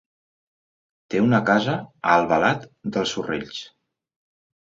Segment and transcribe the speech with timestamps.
[1.13, 2.65] Té una casa a Albalat
[2.95, 3.59] dels Sorells.